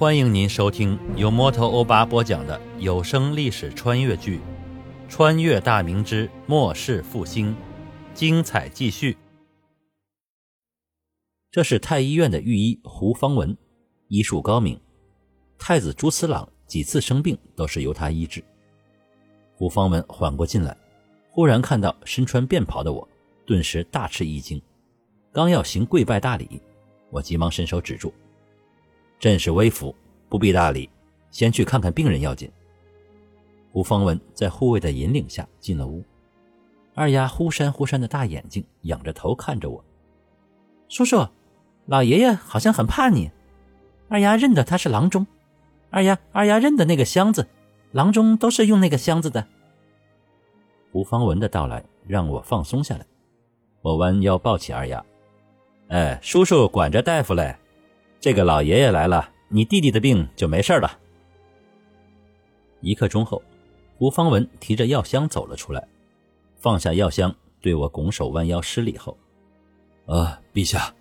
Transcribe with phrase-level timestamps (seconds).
[0.00, 4.38] 欢迎您收听由摩托欧巴播讲的有声历史穿越剧
[5.10, 7.48] 《穿越大明之末世复兴》，
[8.14, 9.14] 精彩继续。
[11.50, 13.54] 这是太医院的御医胡方文，
[14.08, 14.80] 医术高明。
[15.58, 18.42] 太子朱慈朗几次生病都是由他医治。
[19.54, 20.74] 胡方文缓过劲来，
[21.28, 23.06] 忽然看到身穿便袍的我，
[23.44, 24.62] 顿时大吃一惊，
[25.30, 26.58] 刚要行跪拜大礼，
[27.10, 28.10] 我急忙伸手止住。
[29.20, 29.94] 朕是微服，
[30.30, 30.88] 不必大礼，
[31.30, 32.50] 先去看看病人要紧。
[33.70, 36.02] 胡方文在护卫的引领下进了屋，
[36.94, 39.84] 二丫忽闪忽闪的大眼睛仰着头看着我。
[40.88, 41.28] 叔叔，
[41.84, 43.30] 老爷爷好像很怕你。
[44.08, 45.26] 二丫认得他是郎中。
[45.90, 47.46] 二丫，二丫认得那个箱子，
[47.92, 49.46] 郎中都是用那个箱子的。
[50.92, 53.04] 胡方文的到来让我放松下来，
[53.82, 55.04] 我弯腰抱起二丫，
[55.88, 57.54] 哎，叔叔管着大夫嘞。
[58.20, 60.98] 这个老爷爷来了，你弟弟的病就没事了。
[62.82, 63.42] 一刻钟后，
[63.96, 65.82] 胡方文提着药箱走了出来，
[66.58, 69.16] 放下药箱，对我拱手弯腰施礼后，
[70.04, 70.94] 啊，陛下，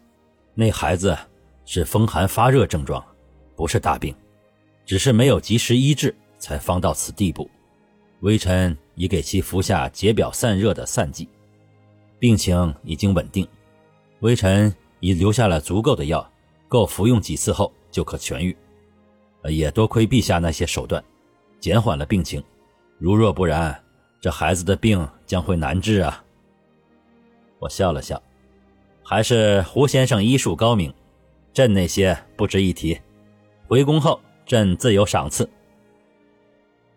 [0.53, 1.17] 那孩子
[1.65, 3.05] 是风寒发热症状，
[3.53, 4.15] 不是大病，
[4.85, 7.49] 只是没有及时医治，才方到此地步。
[8.21, 11.27] 微臣已给其服下解表散热的散剂，
[12.17, 13.45] 病情已经稳定，
[14.21, 16.25] 微臣已留下了足够的药。
[16.69, 18.55] 够服用几次后就可痊愈，
[19.49, 21.03] 也多亏陛下那些手段，
[21.59, 22.41] 减缓了病情。
[22.99, 23.83] 如若不然，
[24.21, 26.23] 这孩子的病将会难治啊！
[27.57, 28.21] 我笑了笑，
[29.03, 30.93] 还是胡先生医术高明，
[31.51, 32.99] 朕那些不值一提。
[33.67, 35.49] 回宫后，朕自有赏赐。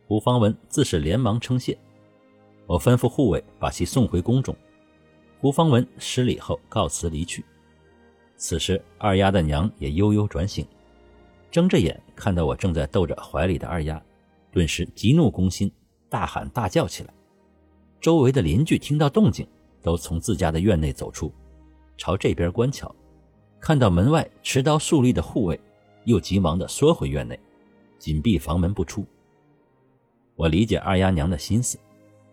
[0.06, 1.78] 胡方文自是连忙称谢，
[2.66, 4.54] 我吩咐护卫把其送回宫中。
[5.40, 7.42] 胡方文施礼后告辞离去。
[8.42, 10.66] 此时，二丫的娘也悠悠转醒，
[11.48, 14.02] 睁着眼看到我正在逗着怀里的二丫，
[14.50, 15.70] 顿时急怒攻心，
[16.08, 17.14] 大喊大叫起来。
[18.00, 19.46] 周围的邻居听到动静，
[19.80, 21.32] 都从自家的院内走出，
[21.96, 22.92] 朝这边观瞧，
[23.60, 25.58] 看到门外持刀肃立的护卫，
[26.02, 27.38] 又急忙的缩回院内，
[27.96, 29.06] 紧闭房门不出。
[30.34, 31.78] 我理解二丫娘的心思，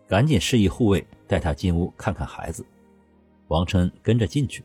[0.08, 2.66] 赶紧示意护卫带她进屋看看孩子。
[3.46, 4.64] 王承恩跟着进去，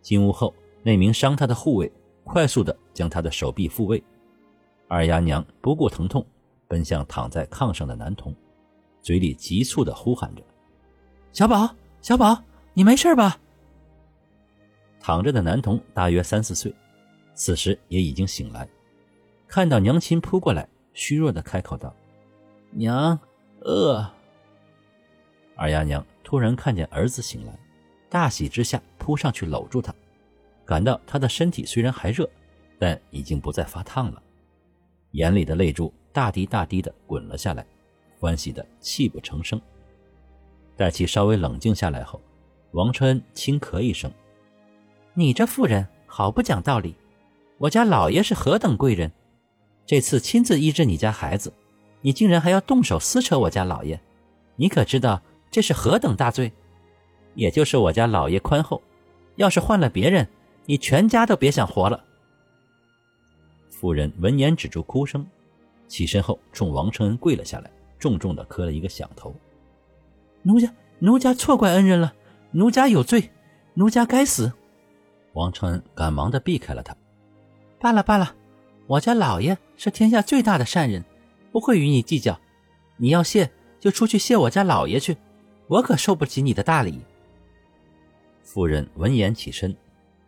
[0.00, 0.54] 进屋后。
[0.82, 1.90] 那名伤他的护卫
[2.24, 4.02] 快速地将他的手臂复位，
[4.88, 6.26] 二丫娘不顾疼痛，
[6.68, 8.34] 奔向躺在炕上的男童，
[9.00, 10.42] 嘴里急促地呼喊着
[11.32, 12.42] ：“小宝，小宝，
[12.74, 13.38] 你没事吧？”
[15.00, 16.74] 躺着的男童大约三四岁，
[17.34, 18.68] 此时也已经醒来，
[19.48, 21.94] 看到娘亲扑过来，虚弱地开口道
[22.70, 23.18] ：“娘，
[23.60, 24.04] 饿。”
[25.56, 27.58] 二丫娘突然看见儿子醒来，
[28.08, 29.94] 大喜之下扑上去搂住他。
[30.64, 32.28] 感到他的身体虽然还热，
[32.78, 34.22] 但已经不再发烫了，
[35.12, 37.66] 眼里的泪珠大滴大滴的滚了下来，
[38.18, 39.60] 欢喜的泣不成声。
[40.76, 42.20] 待其稍微冷静下来后，
[42.70, 44.10] 王春轻咳一声
[45.14, 46.94] ：“你这妇人好不讲道理！
[47.58, 49.12] 我家老爷是何等贵人，
[49.84, 51.52] 这次亲自医治你家孩子，
[52.00, 54.00] 你竟然还要动手撕扯我家老爷，
[54.56, 56.52] 你可知道这是何等大罪？
[57.34, 58.82] 也就是我家老爷宽厚，
[59.36, 60.26] 要是换了别人。”
[60.64, 62.04] 你全家都别想活了！
[63.70, 65.26] 妇人闻言止住哭声，
[65.88, 69.34] 起身后冲王承恩跪了下来，重重的磕了一个响头。
[70.42, 72.14] 奴家，奴家错怪恩人了，
[72.52, 73.30] 奴家有罪，
[73.74, 74.52] 奴家该死。
[75.32, 76.96] 王承恩赶忙的避开了他。
[77.80, 78.36] 罢了罢了，
[78.86, 81.04] 我家老爷是天下最大的善人，
[81.50, 82.38] 不会与你计较。
[82.96, 83.50] 你要谢
[83.80, 85.16] 就出去谢我家老爷去，
[85.66, 87.00] 我可受不起你的大礼。
[88.44, 89.76] 妇人闻言起身。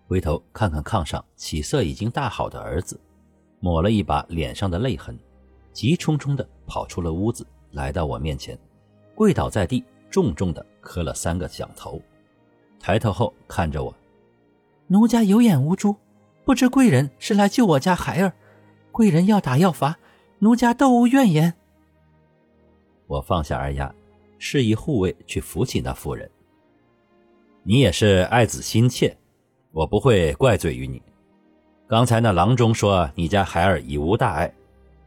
[0.07, 3.01] 回头看看炕上起色已经大好的儿子，
[3.61, 5.19] 抹了一把脸上的泪痕，
[5.73, 8.59] 急冲冲地跑出了屋子，来到我面前，
[9.15, 12.01] 跪倒在地，重重地磕了三个响头，
[12.79, 13.95] 抬头后看着我
[14.89, 15.97] ：“奴家有眼无珠，
[16.45, 18.35] 不知贵人是来救我家孩儿，
[18.93, 19.99] 贵人要打要罚，
[20.41, 21.55] 奴家都无怨言。”
[23.09, 23.95] 我放下二丫，
[24.39, 26.31] 示意护卫去扶起那妇人。
[27.63, 29.17] 你也是爱子心切。
[29.75, 31.03] 我不会怪罪于你。
[31.89, 34.51] 刚才那郎中说你家孩儿已无大碍，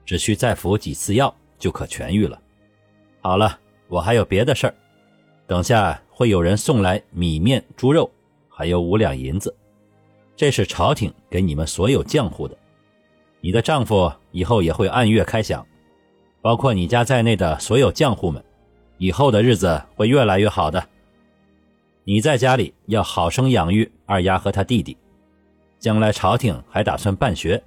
[0.05, 2.37] 只需再服几次药就可痊愈了。
[3.21, 4.75] 好了，我还有别的事儿，
[5.47, 8.11] 等下会有人送来米面猪肉，
[8.49, 9.55] 还有五两银子，
[10.35, 12.55] 这是朝廷给你们所有浆户的。
[13.39, 15.63] 你的丈夫以后也会按月开饷，
[16.41, 18.43] 包括你家在内的所有浆户们，
[18.97, 20.85] 以后的日子会越来越好的。
[22.09, 24.95] 你在家里要好生养育二丫和他弟弟，
[25.77, 27.61] 将来朝廷还打算办学，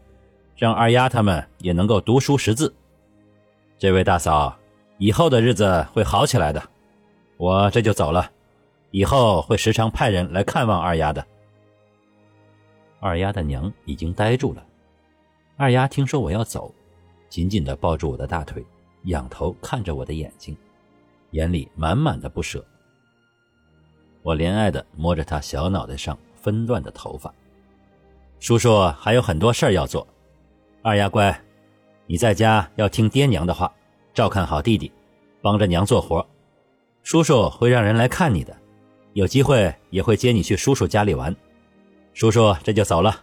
[0.56, 2.74] 让二丫他们也能够读书识字。
[3.76, 4.56] 这位大嫂，
[4.96, 6.70] 以后的日子会好起来的。
[7.36, 8.32] 我这就走了，
[8.92, 11.22] 以后会时常派人来看望二丫的。
[12.98, 14.64] 二丫的娘已经呆住了。
[15.58, 16.74] 二丫听说我要走，
[17.28, 18.64] 紧紧地抱住我的大腿，
[19.02, 20.56] 仰头看着我的眼睛，
[21.32, 22.64] 眼里满满的不舍。
[24.22, 27.32] 我怜爱地摸着她小脑袋上纷乱的头发。
[28.38, 30.06] 叔叔还有很多事儿要做，
[30.82, 31.38] 二丫乖，
[32.06, 33.72] 你在家要听爹娘的话，
[34.14, 34.90] 照看好弟弟，
[35.42, 36.26] 帮着娘做活。
[37.02, 38.56] 叔叔会让人来看你的，
[39.12, 41.34] 有机会也会接你去叔叔家里玩。
[42.12, 43.22] 叔叔这就走了。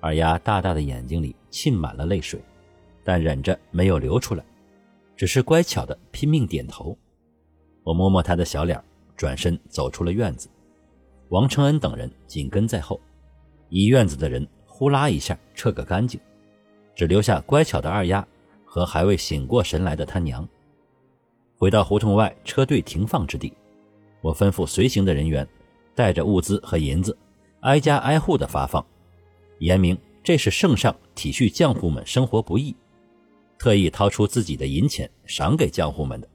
[0.00, 2.42] 二丫大大的眼睛里沁满了泪水，
[3.04, 4.44] 但忍着没有流出来，
[5.16, 6.96] 只是乖巧的拼命点头。
[7.82, 8.82] 我摸摸她的小脸，
[9.20, 10.48] 转身走出了院子。
[11.28, 12.98] 王承恩等人紧跟在后。
[13.68, 16.18] 一院子的人呼啦一下撤个干净，
[16.94, 18.26] 只留下乖巧的二丫
[18.64, 20.48] 和还未醒过神来的他娘。
[21.58, 23.52] 回到胡同外车队停放之地，
[24.22, 25.46] 我吩咐随行的人员
[25.94, 27.14] 带着物资和银子，
[27.60, 28.82] 挨家挨户的发放，
[29.58, 32.74] 言明这是圣上体恤浆户们生活不易，
[33.58, 36.26] 特意掏出自己的银钱赏给浆户们的。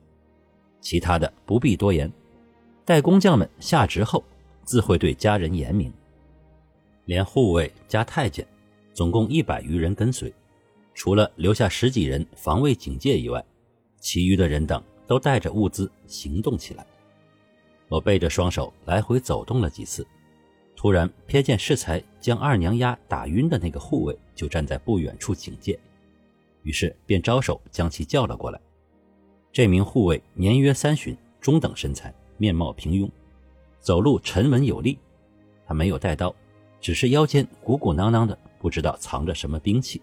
[0.81, 2.09] 其他的不必多言，
[2.85, 4.23] 待工匠们下职后，
[4.63, 5.91] 自会对家人言明。
[7.05, 8.45] 连护卫加太监，
[8.93, 10.31] 总共一百余人跟随，
[10.93, 13.43] 除了留下十几人防卫警戒以外，
[13.99, 16.85] 其余的人等都带着物资行动起来。
[17.87, 20.05] 我背着双手来回走动了几次，
[20.75, 25.79] 突然瞥见适才将二娘丫打晕的那个护卫就站在不远处警戒，
[26.61, 28.61] 于是便招手将其叫了过来。
[29.51, 33.09] 这名护卫年约三旬，中等身材，面貌平庸，
[33.79, 34.97] 走路沉稳有力，
[35.65, 36.33] 他没有带刀。
[36.81, 40.01] 只是腰间鼓鼓囊囊的，不知道藏着什么兵器。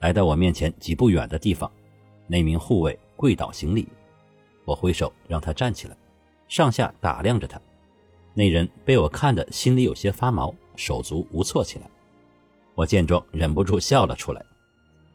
[0.00, 1.70] 来到我面前几步远的地方，
[2.26, 3.86] 那名护卫跪倒行礼，
[4.64, 5.96] 我挥手让他站起来，
[6.48, 7.60] 上下打量着他。
[8.34, 11.88] 那人被我看得心里有些发毛，手足无措起来。
[12.74, 14.44] 我见状忍不住笑了出来：“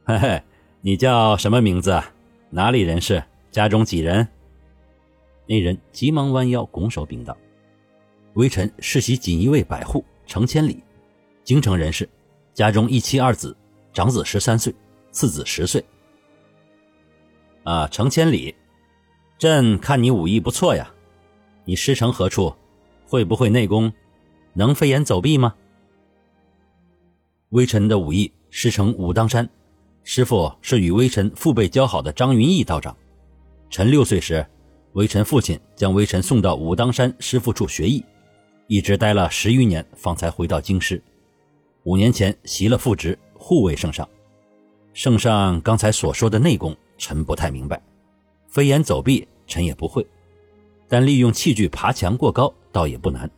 [0.06, 0.42] 嘿嘿，
[0.80, 2.02] 你叫什么名字？
[2.50, 3.22] 哪里人士？
[3.52, 4.28] 家中几人？”
[5.52, 7.38] 那人急忙弯腰拱手禀道
[8.36, 10.82] ：“微臣世袭锦衣卫百户。”程千里，
[11.44, 12.08] 京城人士，
[12.54, 13.54] 家中一妻二子，
[13.92, 14.74] 长子十三岁，
[15.12, 15.84] 次子十岁。
[17.66, 18.56] 啊，程千里，
[19.38, 20.90] 朕看你武艺不错呀，
[21.66, 22.56] 你师承何处？
[23.06, 23.92] 会不会内功？
[24.54, 25.54] 能飞檐走壁吗？
[27.50, 29.50] 微臣的武艺师承武当山，
[30.06, 32.96] 师傅是与微臣父辈交好的张云逸道长。
[33.70, 34.48] 臣六岁时，
[34.94, 38.04] 微臣父亲将微臣送到武当山师傅处学艺。
[38.68, 41.02] 一直待了十余年，方才回到京师。
[41.84, 44.08] 五年前袭了副职，护卫圣上。
[44.94, 47.82] 圣上刚才所说的内功，臣不太明白。
[48.48, 50.06] 飞檐走壁，臣也不会。
[50.88, 53.30] 但利用器具爬墙过高，倒也不难。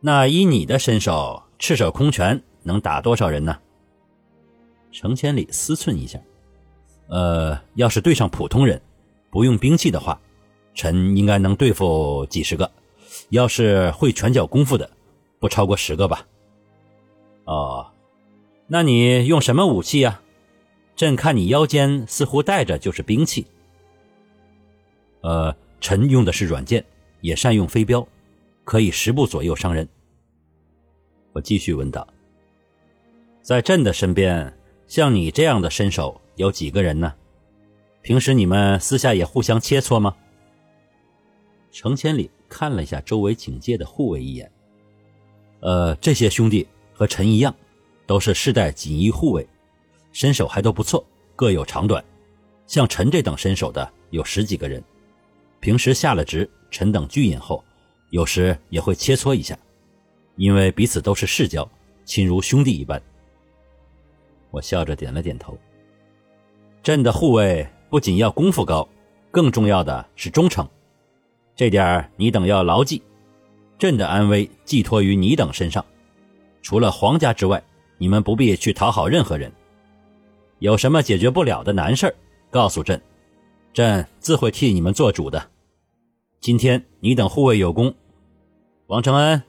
[0.00, 3.58] 那依你的身手，赤手空拳能打多少人呢？
[4.90, 6.18] 程千里思忖一下，
[7.08, 8.80] 呃，要是对上普通人，
[9.32, 10.20] 不用兵器的话，
[10.74, 12.70] 臣应该能对付几十个。
[13.30, 14.90] 要是会拳脚功夫的，
[15.38, 16.26] 不超过十个吧。
[17.44, 17.90] 哦，
[18.66, 20.20] 那你用什么武器呀？
[20.94, 23.46] 朕看你腰间似乎带着就是兵器。
[25.22, 26.84] 呃，臣用的是软剑，
[27.22, 28.06] 也善用飞镖，
[28.64, 29.88] 可以十步左右伤人。
[31.32, 32.06] 我继续问道
[33.40, 34.54] ：“在朕的身边，
[34.86, 37.14] 像你这样的身手有几个人呢？
[38.02, 40.14] 平时你们私下也互相切磋吗？”
[41.72, 42.30] 程千里。
[42.54, 44.52] 看了一下周围警戒的护卫一眼，
[45.60, 47.54] 呃，这些兄弟和臣一样，
[48.06, 49.48] 都是世代锦衣护卫，
[50.12, 51.02] 身手还都不错，
[51.34, 52.04] 各有长短。
[52.66, 54.84] 像臣这等身手的有十几个人，
[55.60, 57.64] 平时下了职，臣等聚饮后，
[58.10, 59.58] 有时也会切磋一下，
[60.36, 61.66] 因为彼此都是世交，
[62.04, 63.02] 亲如兄弟一般。
[64.50, 65.56] 我笑着点了点头。
[66.82, 68.88] 朕的护卫不仅要功夫高，
[69.30, 70.66] 更重要的是忠诚。
[71.54, 73.02] 这点你等要牢记，
[73.78, 75.84] 朕的安危寄托于你等身上。
[76.62, 77.62] 除了皇家之外，
[77.98, 79.52] 你们不必去讨好任何人。
[80.60, 82.16] 有什么解决不了的难事
[82.50, 82.98] 告诉朕，
[83.74, 85.50] 朕自会替你们做主的。
[86.40, 87.94] 今天你等护卫有功，
[88.86, 89.42] 王承恩，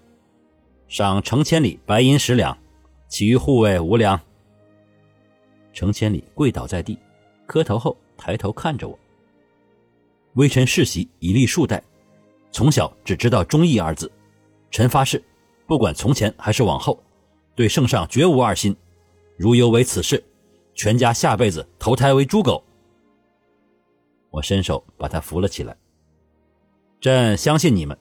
[0.90, 2.58] 赏程千里白银十两，
[3.08, 4.20] 其余护卫无粮。
[5.72, 7.00] 程千里跪倒在地，
[7.46, 8.98] 磕头后抬头看着我。
[10.36, 11.84] 微臣世袭已历数代。
[12.54, 14.10] 从小只知道忠义二字，
[14.72, 15.22] 臣发誓，
[15.68, 17.04] 不管从前还是往后，
[17.54, 18.74] 对圣上绝无二心。
[19.36, 20.24] 如有违此事，
[20.74, 22.64] 全家下辈子投胎为猪狗。
[24.30, 25.76] 我伸手把他扶了起来。
[27.02, 27.98] 朕相信你们，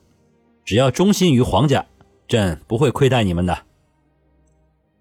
[0.63, 1.85] 只要忠心于皇家，
[2.29, 3.65] 朕不会亏待你们的。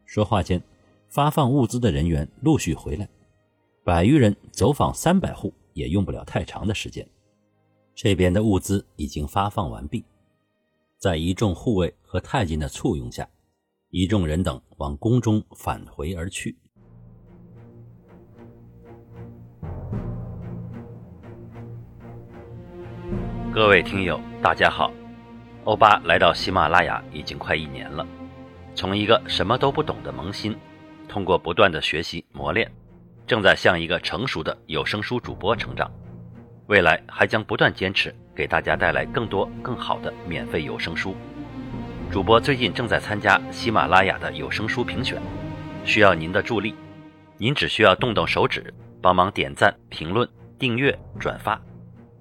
[0.05, 0.61] 说话间，
[1.09, 3.09] 发放物资的人员陆续回来，
[3.85, 7.05] 百余人走访三百户，也用不了太长的时间。
[7.97, 10.05] 这边的物资已经发放完毕，
[10.99, 13.29] 在一众护卫和太监的簇拥下，
[13.91, 16.57] 一众人等往宫中返回而去。
[23.53, 24.93] 各位听友，大家好，
[25.65, 28.07] 欧巴来到喜马拉雅已经快一年了。
[28.77, 30.57] 从一个什么都不懂的萌新，
[31.09, 32.71] 通过不断的学习磨练，
[33.27, 35.91] 正在向一个成熟的有声书主播成长。
[36.67, 41.15] 未来还将不断坚持，给大家带来更多更好的免费有声书。
[42.11, 45.21] 主播最近正在参加喜马拉雅的有声书评选，
[45.85, 46.75] 需要您的助力。
[47.39, 51.61] 您只需要动动手指，帮忙点赞、评论、订阅、转发，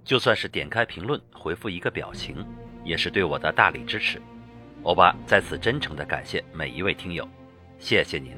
[0.03, 2.43] 就算是点开评论回复一个表情，
[2.83, 4.21] 也是对我的大力支持。
[4.83, 7.27] 欧巴在此真诚地感谢每一位听友，
[7.77, 8.31] 谢谢您。